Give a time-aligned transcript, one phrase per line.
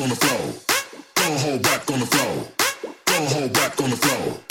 [0.00, 0.52] on the flow.
[1.14, 2.48] Don't hold back on the flow.
[3.06, 4.45] Don't hold back on the flow.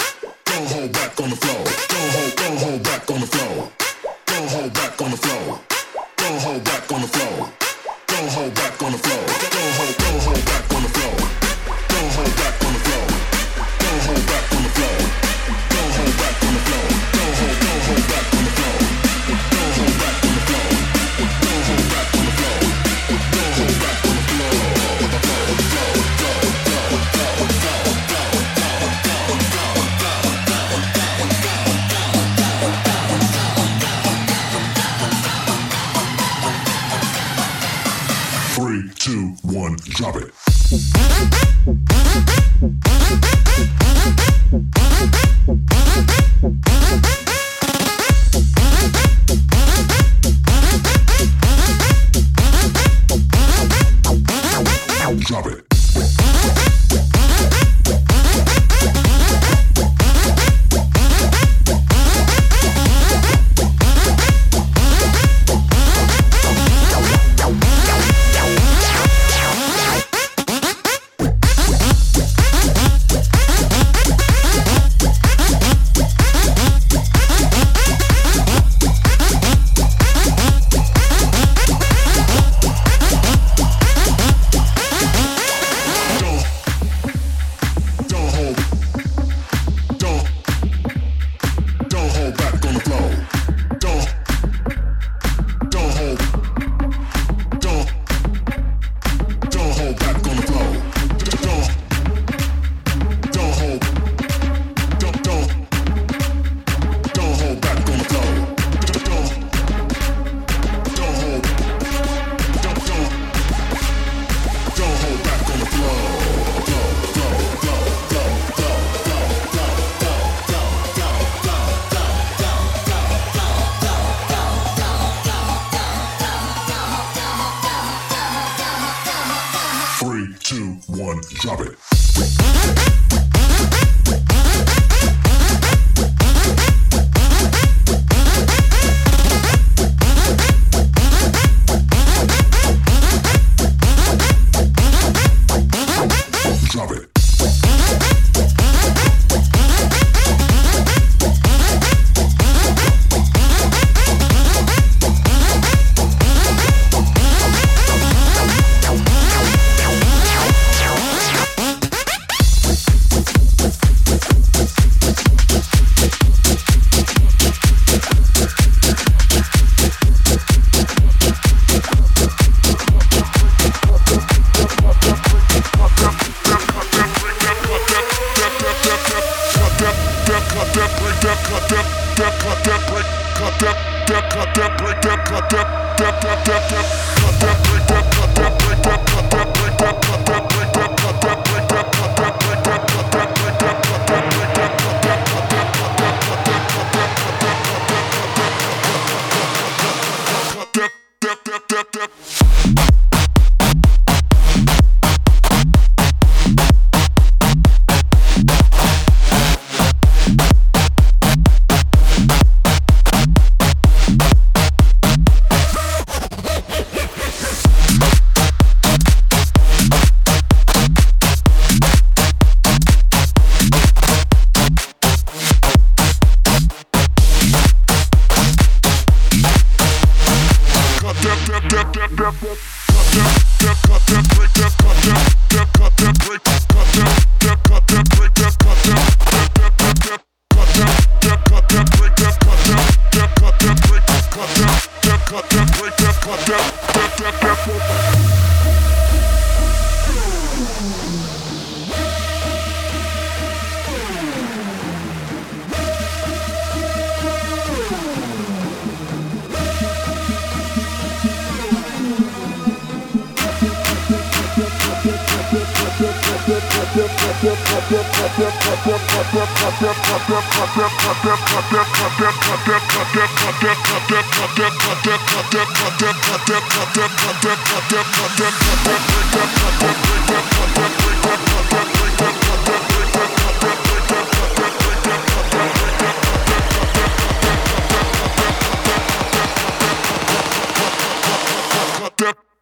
[55.26, 56.35] drop it.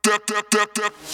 [0.04, 1.13] Dip, dip, dip, dip.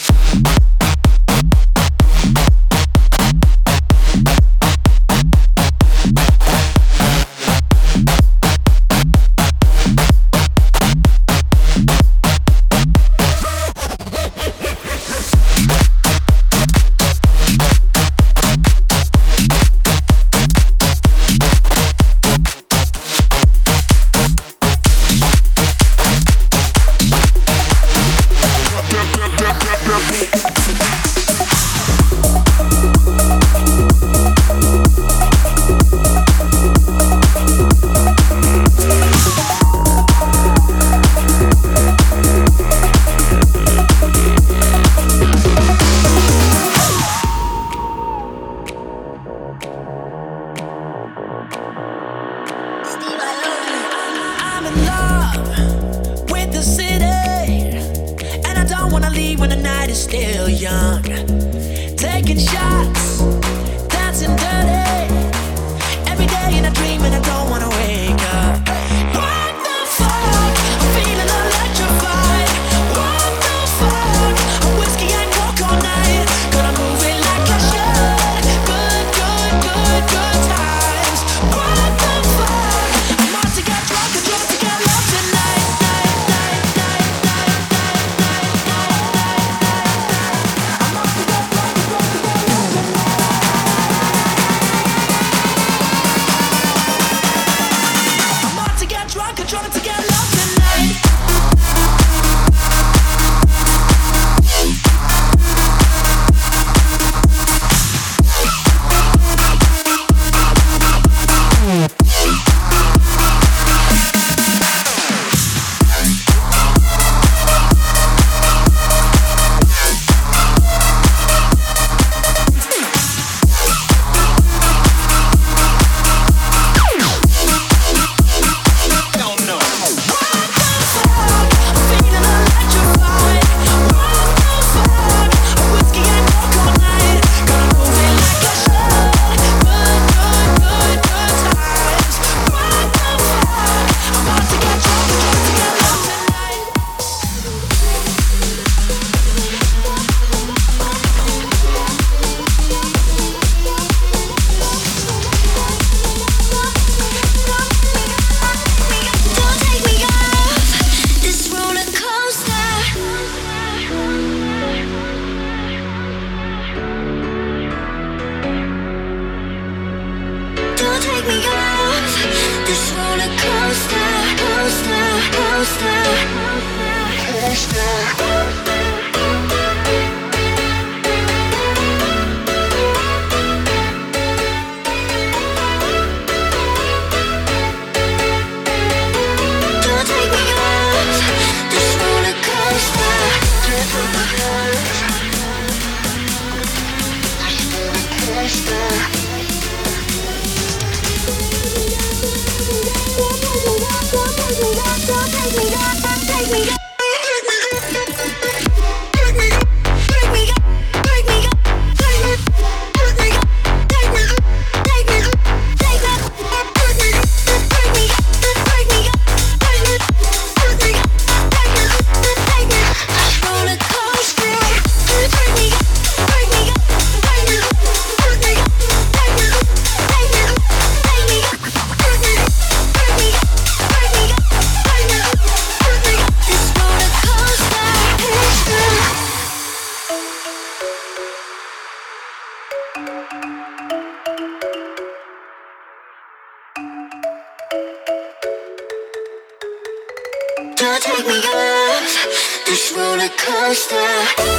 [253.74, 254.59] しい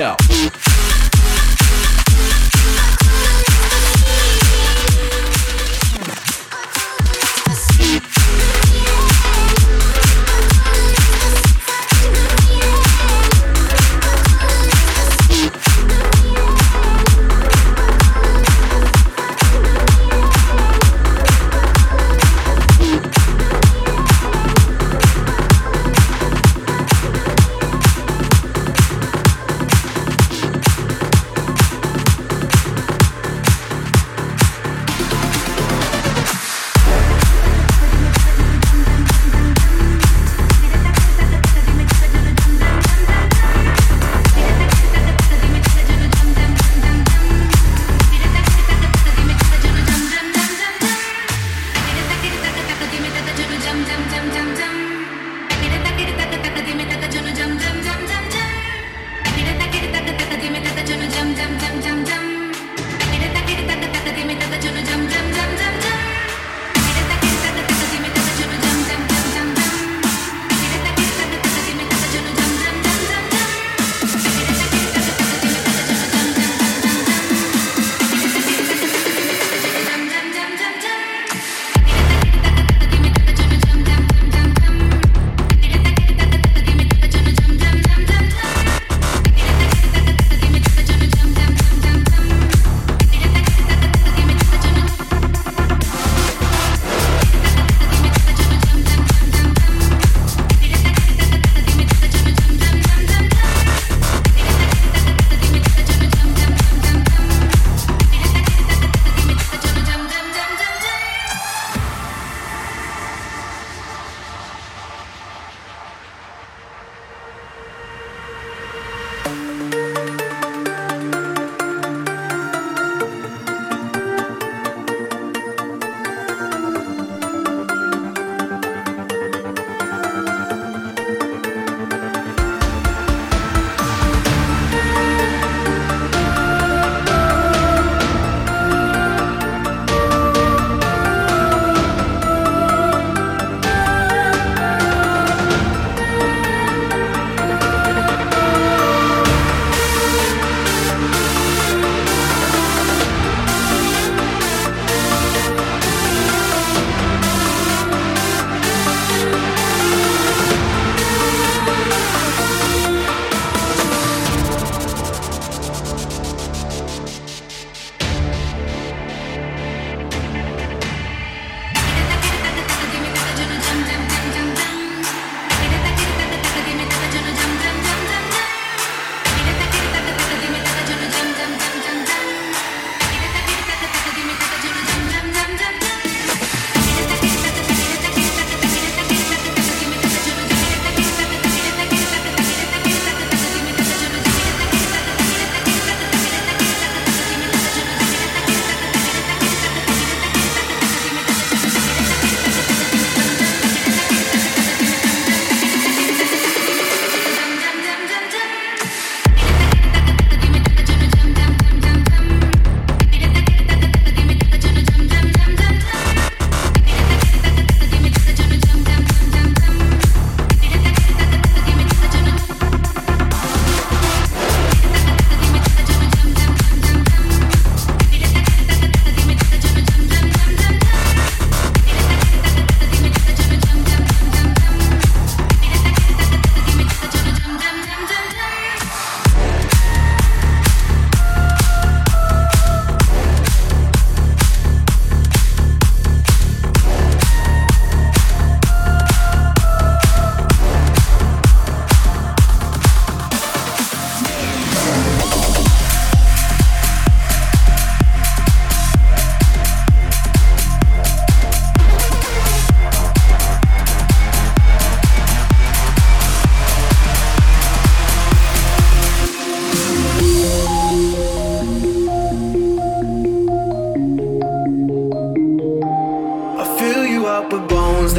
[0.00, 0.16] Yo.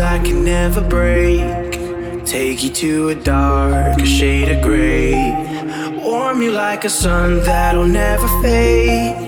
[0.01, 1.73] That can never break.
[2.25, 5.13] Take you to a dark shade of gray.
[6.03, 9.20] Warm you like a sun that'll never fade.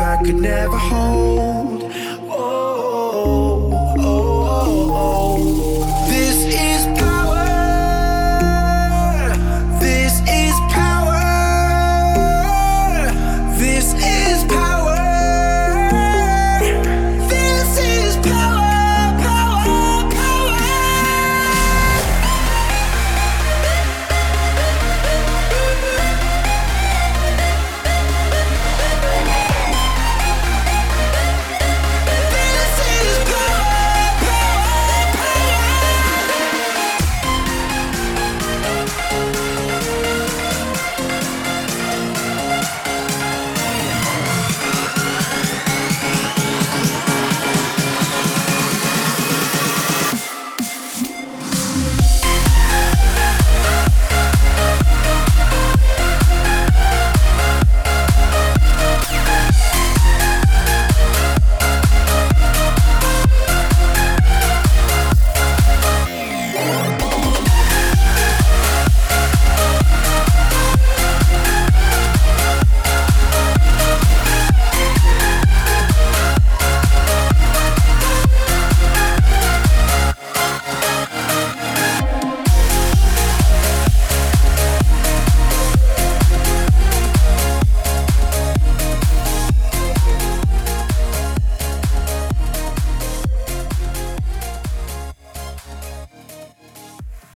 [0.00, 1.29] That could never hold.